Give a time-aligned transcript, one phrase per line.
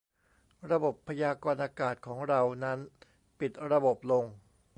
[0.71, 2.79] ระบบพยากรณ์อากาศของเรา นั้น
[3.39, 4.25] ปิดระบบลง